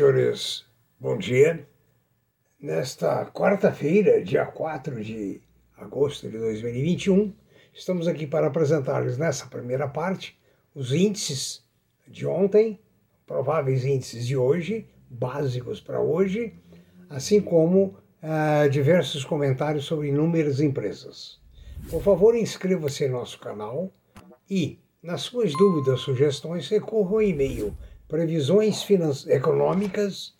[0.00, 0.64] Senhores,
[0.98, 1.68] bom dia.
[2.58, 5.42] Nesta quarta-feira, dia 4 de
[5.76, 7.34] agosto de 2021,
[7.74, 10.40] estamos aqui para apresentar-lhes nessa primeira parte
[10.74, 11.62] os índices
[12.08, 12.80] de ontem,
[13.26, 16.54] prováveis índices de hoje, básicos para hoje,
[17.10, 21.38] assim como uh, diversos comentários sobre inúmeras empresas.
[21.90, 23.92] Por favor, inscreva-se em nosso canal
[24.48, 27.76] e, nas suas dúvidas, sugestões, recorra ao e-mail
[28.10, 28.84] previsões
[29.28, 30.34] econômicas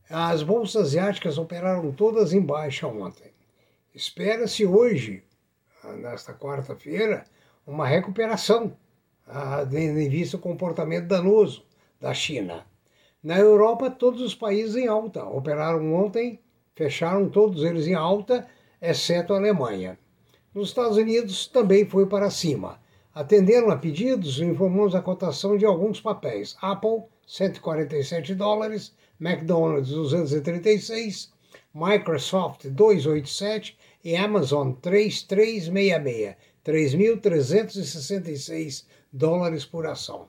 [0.08, 3.30] As bolsas asiáticas operaram todas em baixa ontem.
[3.92, 5.24] Espera-se hoje,
[5.98, 7.24] nesta quarta-feira,
[7.66, 8.76] uma recuperação,
[9.68, 11.64] tendo em vista o comportamento danoso
[12.00, 12.64] da China.
[13.22, 15.24] Na Europa, todos os países em alta.
[15.24, 16.40] Operaram ontem,
[16.74, 18.46] fecharam todos eles em alta,
[18.80, 19.98] exceto a Alemanha.
[20.54, 22.80] Nos Estados Unidos também foi para cima.
[23.12, 26.56] Atenderam a pedidos e informamos a cotação de alguns papéis.
[26.62, 31.32] Apple, 147 dólares, McDonald's, 236,
[31.72, 40.26] Microsoft 287 e Amazon 3366, 3.366 dólares por ação.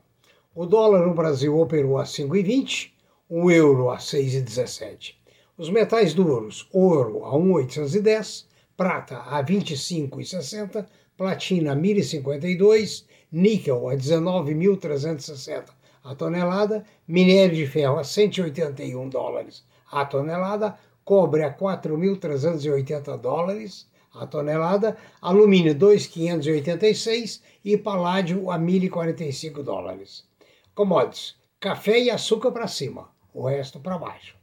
[0.54, 2.92] O dólar no Brasil operou a 5,20,
[3.28, 5.16] o euro a 6,17.
[5.58, 10.86] Os metais duros, ouro a 1,810, prata a 25,60,
[11.18, 15.72] platina a 1.052, níquel a 19.360
[16.04, 24.28] a tonelada, minério de ferro a 181 dólares a tonelada, cobre a 4.380 dólares a
[24.28, 30.26] tonelada, alumínio 2.586 e paládio a 1.045 dólares.
[30.76, 34.36] Commodities, café e açúcar para cima, o resto para baixo.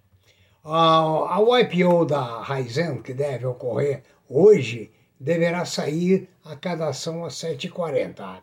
[0.64, 7.28] A, a IPO da Raizen, que deve ocorrer hoje, deverá sair a cada ação a
[7.28, 8.40] 7,40.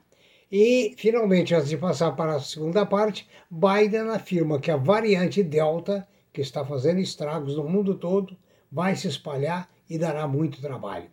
[0.52, 6.08] E, finalmente, antes de passar para a segunda parte, Biden afirma que a variante Delta
[6.36, 8.38] que está fazendo estragos no mundo todo,
[8.70, 11.10] vai se espalhar e dará muito trabalho.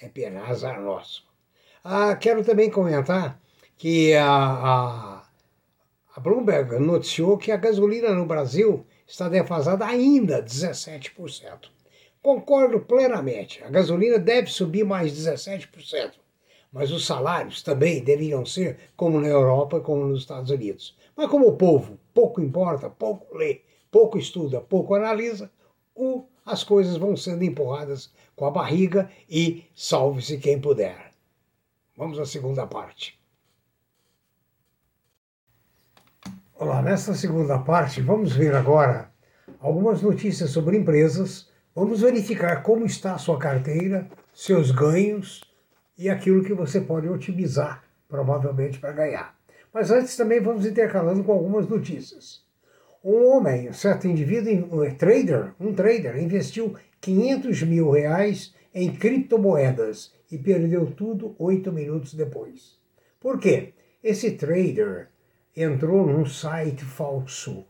[0.00, 1.28] É pena, azar nosso.
[1.84, 3.38] Ah, quero também comentar
[3.76, 5.22] que a, a,
[6.16, 11.68] a Bloomberg noticiou que a gasolina no Brasil está defasada ainda 17%.
[12.22, 16.12] Concordo plenamente, a gasolina deve subir mais 17%,
[16.72, 20.96] mas os salários também deveriam ser como na Europa, como nos Estados Unidos.
[21.14, 25.50] Mas como o povo pouco importa, pouco lê pouco estuda, pouco analisa,
[25.94, 31.10] o, as coisas vão sendo empurradas com a barriga e salve-se quem puder.
[31.96, 33.20] Vamos à segunda parte.
[36.54, 39.10] Olá, nesta segunda parte vamos ver agora
[39.58, 41.48] algumas notícias sobre empresas.
[41.74, 45.42] Vamos verificar como está a sua carteira, seus ganhos
[45.96, 49.38] e aquilo que você pode otimizar, provavelmente, para ganhar.
[49.72, 52.42] Mas antes também vamos intercalando com algumas notícias.
[53.02, 60.12] Um homem, um certo indivíduo, um trader, um trader, investiu 500 mil reais em criptomoedas
[60.30, 62.78] e perdeu tudo oito minutos depois.
[63.18, 63.72] Por quê?
[64.04, 65.08] Esse trader
[65.56, 67.64] entrou num site falso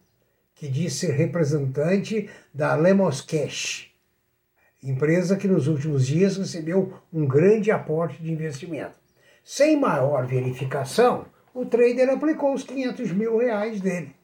[0.52, 3.88] que diz ser representante da Lemos Cash,
[4.82, 8.94] empresa que nos últimos dias recebeu um grande aporte de investimento.
[9.44, 14.19] Sem maior verificação, o trader aplicou os 500 mil reais dele.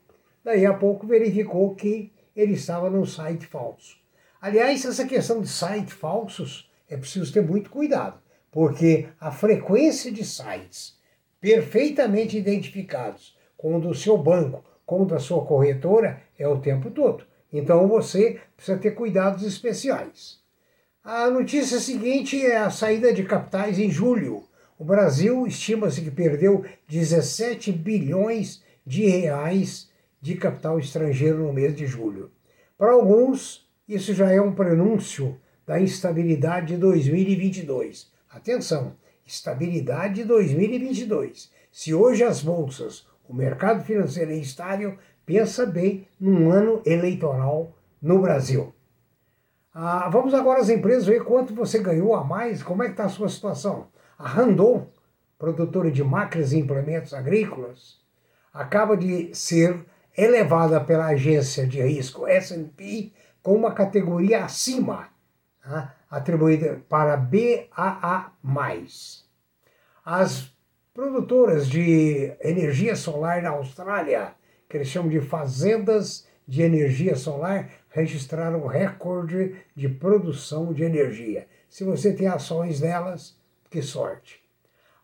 [0.46, 3.96] Daí a pouco verificou que ele estava num site falso.
[4.40, 8.20] Aliás, essa questão de sites falsos é preciso ter muito cuidado,
[8.52, 11.00] porque a frequência de sites
[11.40, 16.92] perfeitamente identificados com o do seu banco, com o da sua corretora, é o tempo
[16.92, 17.24] todo.
[17.52, 20.38] Então você precisa ter cuidados especiais.
[21.02, 24.44] A notícia seguinte é a saída de capitais em julho.
[24.78, 29.90] O Brasil estima-se que perdeu 17 bilhões de reais
[30.26, 32.32] de capital estrangeiro no mês de julho.
[32.76, 38.10] Para alguns, isso já é um prenúncio da instabilidade de 2022.
[38.28, 41.52] Atenção, estabilidade de 2022.
[41.70, 48.20] Se hoje as bolsas, o mercado financeiro é instável, pensa bem num ano eleitoral no
[48.20, 48.74] Brasil.
[49.72, 53.04] Ah, vamos agora às empresas ver quanto você ganhou a mais, como é que está
[53.04, 53.86] a sua situação.
[54.18, 54.88] A Randon,
[55.38, 58.00] produtora de máquinas e implementos agrícolas,
[58.52, 65.08] acaba de ser elevada pela agência de risco S&P com uma categoria acima,
[65.62, 65.94] tá?
[66.10, 68.32] atribuída para BAA+.
[70.04, 70.50] As
[70.94, 74.34] produtoras de energia solar na Austrália,
[74.68, 81.46] que eles chamam de fazendas de energia solar, registraram recorde de produção de energia.
[81.68, 83.36] Se você tem ações delas,
[83.68, 84.40] que sorte.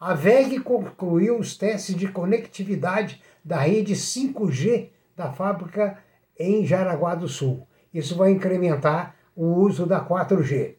[0.01, 5.99] A VEG concluiu os testes de conectividade da rede 5G da fábrica
[6.39, 7.67] em Jaraguá do Sul.
[7.93, 10.77] Isso vai incrementar o uso da 4G.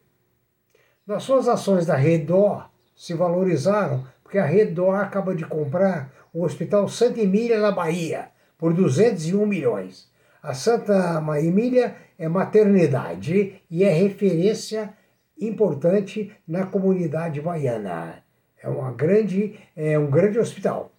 [1.06, 6.88] Nas suas ações da Redor se valorizaram porque a Redor acaba de comprar o Hospital
[6.88, 10.10] Santa Emília na Bahia por 201 milhões.
[10.42, 14.94] A Santa Emília é maternidade e é referência
[15.40, 18.24] importante na comunidade baiana.
[18.62, 20.93] É, uma grande, é um grande hospital.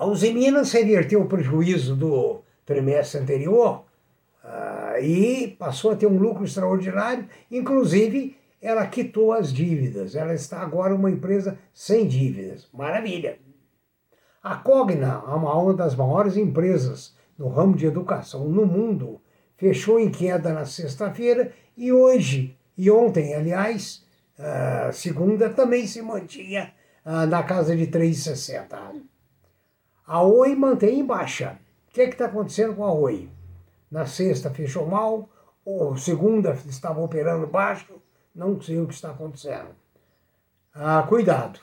[0.00, 3.84] A Uzi Minas reverteu o prejuízo do trimestre anterior
[4.42, 10.62] uh, e passou a ter um lucro extraordinário, inclusive ela quitou as dívidas, ela está
[10.62, 12.66] agora uma empresa sem dívidas.
[12.72, 13.38] Maravilha!
[14.42, 19.20] A Cogna, uma das maiores empresas no ramo de educação no mundo,
[19.58, 24.02] fechou em queda na sexta-feira e hoje, e ontem, aliás,
[24.38, 26.72] uh, segunda, também se mantinha
[27.04, 29.10] uh, na casa de 3,60.
[30.12, 31.56] A Oi mantém em baixa.
[31.88, 33.28] O que é está acontecendo com a Oi?
[33.88, 35.30] Na sexta fechou mal,
[35.64, 37.94] ou segunda estava operando baixo,
[38.34, 39.68] não sei o que está acontecendo.
[40.74, 41.60] Ah, cuidado.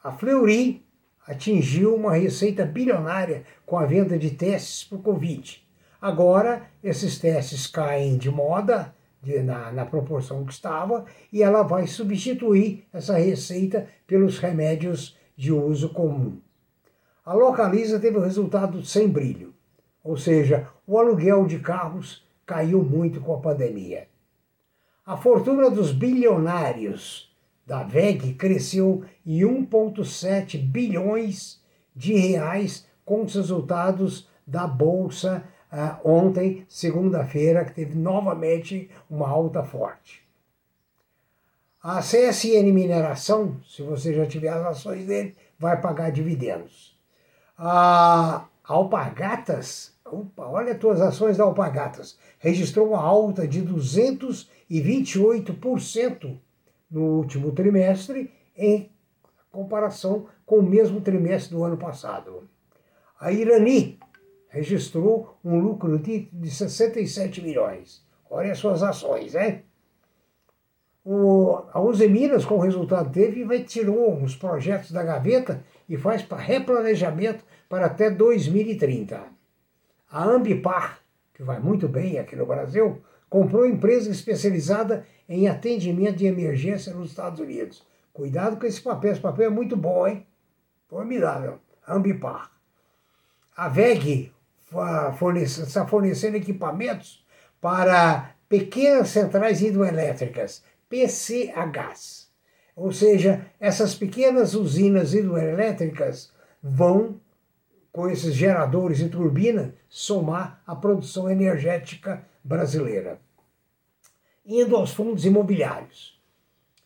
[0.00, 0.86] A Fleury
[1.26, 5.66] atingiu uma receita bilionária com a venda de testes para o Covid.
[6.00, 11.88] Agora, esses testes caem de moda, de, na, na proporção que estava, e ela vai
[11.88, 16.40] substituir essa receita pelos remédios de uso comum.
[17.24, 19.54] A Localiza teve um resultado sem brilho,
[20.02, 24.08] ou seja, o aluguel de carros caiu muito com a pandemia.
[25.06, 27.32] A fortuna dos bilionários
[27.64, 31.62] da VEG cresceu em 1,7 bilhões
[31.94, 39.62] de reais com os resultados da Bolsa uh, ontem, segunda-feira, que teve novamente uma alta
[39.62, 40.26] forte.
[41.80, 46.91] A CSN Mineração, se você já tiver as ações dele, vai pagar dividendos.
[47.64, 56.40] A Alpagatas, opa, olha as ações da Alpagatas, registrou uma alta de 228%
[56.90, 58.90] no último trimestre em
[59.52, 62.48] comparação com o mesmo trimestre do ano passado.
[63.20, 64.00] A Irani
[64.48, 68.04] registrou um lucro de, de 67 milhões.
[68.28, 69.62] Olha as suas ações, né?
[71.04, 75.96] O, a Uzi Minas, com o resultado teve, vai tirou os projetos da gaveta e
[75.96, 79.18] faz para replanejamento para até 2030.
[80.10, 81.00] A Ambipar
[81.32, 87.08] que vai muito bem aqui no Brasil, comprou empresa especializada em atendimento de emergência nos
[87.08, 87.82] Estados Unidos.
[88.12, 90.26] Cuidado com esse papel, esse papel é muito bom, hein?
[90.86, 91.60] Formidável.
[91.88, 92.50] Ambipar.
[93.56, 94.30] A VEG
[95.16, 97.24] fornece, está fornecendo equipamentos
[97.58, 102.30] para pequenas centrais hidroelétricas, PCHs.
[102.76, 106.30] Ou seja, essas pequenas usinas hidroelétricas
[106.62, 107.18] vão
[107.92, 113.20] com esses geradores e turbina, somar a produção energética brasileira.
[114.44, 116.20] Indo aos fundos imobiliários.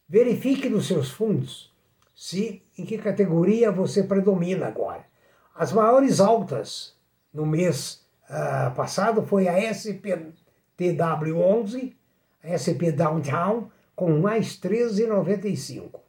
[0.09, 1.75] Verifique nos seus fundos
[2.15, 5.07] se em que categoria você predomina agora.
[5.55, 6.95] As maiores altas
[7.33, 11.95] no mês uh, passado foi a SPTW11,
[12.43, 16.01] a SP Downtown, com mais 13,95.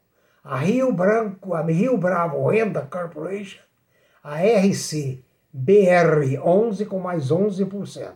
[0.44, 3.67] A Rio Branco, a Rio Bravo Renda Corporation
[4.28, 5.24] a RC
[5.56, 8.12] BR11 com mais 11%.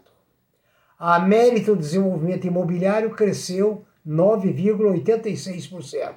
[1.00, 6.16] A Mérito Desenvolvimento Imobiliário cresceu 9,86%.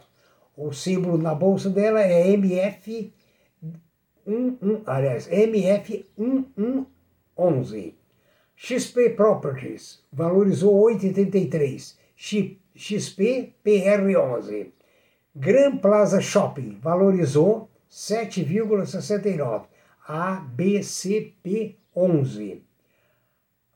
[0.57, 3.15] O símbolo na bolsa dela é MF
[4.27, 7.95] 11, aliás, MF1111.
[8.57, 11.95] XP Properties valorizou 8,83.
[12.75, 14.73] XP PR11.
[15.37, 19.67] Grand Plaza Shopping valorizou 7,69.
[20.09, 22.63] ABCP11.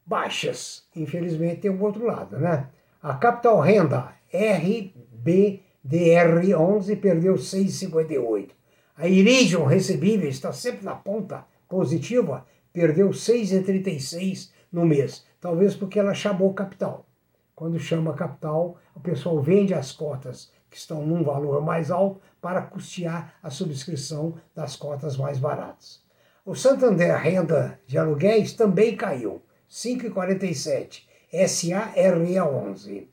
[0.05, 2.69] Baixas, infelizmente tem um outro lado, né?
[3.03, 8.51] A Capital Renda RBDR11 perdeu 6,58.
[8.97, 15.25] A Iridium recebível está sempre na ponta positiva, perdeu 6,36 no mês.
[15.41, 17.07] Talvez porque ela chamou capital.
[17.55, 22.63] Quando chama capital, o pessoal vende as cotas que estão num valor mais alto para
[22.63, 26.07] custear a subscrição das cotas mais baratas.
[26.49, 33.05] O Santander Renda de Aluguéis também caiu, 5,47, SARE11.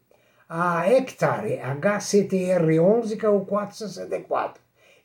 [0.48, 4.54] a Hectare, HCTR11 caiu 4,64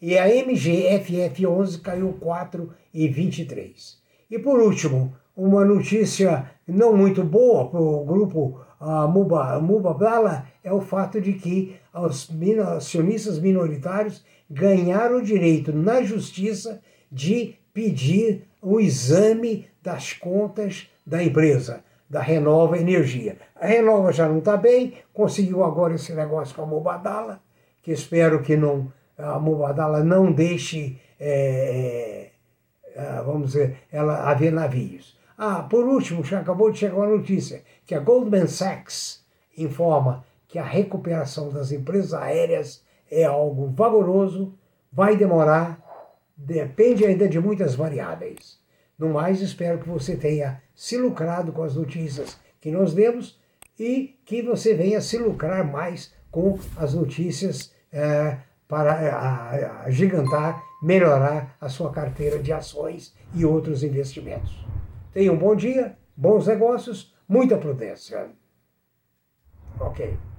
[0.00, 3.96] e a MGFF11 caiu 4,23.
[4.30, 8.60] E por último, uma notícia não muito boa para o grupo
[9.12, 12.30] Muba, Muba Blala é o fato de que os
[12.76, 21.82] acionistas minoritários ganharam o direito na justiça de pedir o exame das contas da empresa,
[22.10, 23.38] da Renova Energia.
[23.58, 27.40] A Renova já não está bem, conseguiu agora esse negócio com a Mubadala,
[27.82, 32.28] que espero que não a Mubadala não deixe, é,
[32.94, 35.18] é, vamos dizer, ela haver navios.
[35.38, 39.25] Ah, por último, já acabou de chegar uma notícia que a Goldman Sachs
[39.56, 44.52] informa que a recuperação das empresas aéreas é algo valoroso,
[44.92, 45.89] vai demorar,
[46.44, 48.59] depende ainda de muitas variáveis.
[48.99, 53.38] No mais, espero que você tenha se lucrado com as notícias que nós demos
[53.78, 61.68] e que você venha se lucrar mais com as notícias é, para agigantar, melhorar a
[61.68, 64.64] sua carteira de ações e outros investimentos.
[65.12, 68.28] Tenha um bom dia, bons negócios, muita prudência.
[69.78, 70.29] Ok.